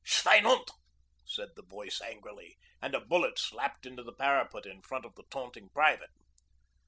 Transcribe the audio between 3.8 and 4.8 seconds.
into the parapet